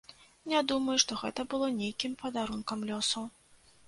[0.51, 3.23] Не думаю, што гэта было нейкім падарункам лёсу.